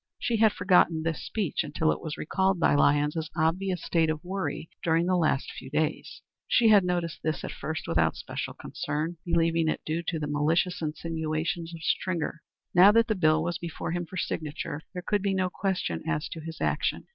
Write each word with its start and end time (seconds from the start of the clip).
She 0.17 0.37
had 0.37 0.51
forgotten 0.51 1.03
this 1.03 1.23
speech 1.23 1.63
until 1.63 1.91
it 1.91 2.01
was 2.01 2.17
recalled 2.17 2.59
by 2.59 2.73
Lyons's 2.73 3.29
obvious 3.35 3.83
state 3.83 4.09
of 4.09 4.23
worry 4.23 4.67
during 4.83 5.05
the 5.05 5.15
last 5.15 5.51
few 5.51 5.69
days. 5.69 6.23
She 6.47 6.69
had 6.69 6.83
noticed 6.83 7.21
this 7.21 7.43
at 7.43 7.51
first 7.51 7.87
without 7.87 8.15
special 8.15 8.55
concern, 8.55 9.17
believing 9.23 9.67
it 9.67 9.81
due 9.85 10.01
to 10.07 10.17
the 10.17 10.25
malicious 10.25 10.81
insinuations 10.81 11.75
of 11.75 11.83
Stringer. 11.83 12.41
Now 12.73 12.91
that 12.93 13.09
the 13.09 13.13
bill 13.13 13.43
was 13.43 13.59
before 13.59 13.91
him 13.91 14.07
for 14.07 14.17
signature 14.17 14.81
there 14.93 15.03
could 15.03 15.21
be 15.21 15.35
no 15.35 15.51
question 15.51 16.01
as 16.09 16.27
to 16.29 16.39
his 16.39 16.59
action. 16.61 17.05